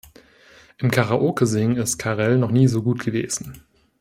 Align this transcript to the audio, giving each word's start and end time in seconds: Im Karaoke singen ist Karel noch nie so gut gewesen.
Im 0.79 0.89
Karaoke 0.89 1.45
singen 1.45 1.75
ist 1.77 1.99
Karel 1.99 2.39
noch 2.39 2.49
nie 2.49 2.67
so 2.67 2.81
gut 2.81 3.05
gewesen. 3.05 3.61